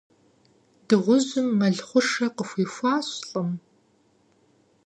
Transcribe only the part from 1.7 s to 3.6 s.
хъушэ къыхуихуащ лӏым.